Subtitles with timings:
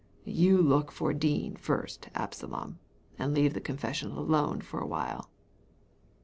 [0.25, 2.79] You look for Dean first, Absalom,
[3.19, 5.27] and leave the confession alone for a whfle."